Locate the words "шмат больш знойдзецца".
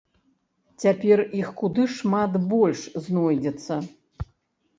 1.99-3.73